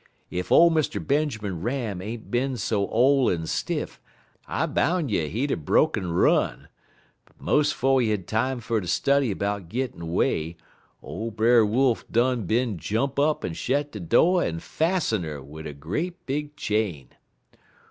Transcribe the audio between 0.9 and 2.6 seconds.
Benjermun Ram ain't bin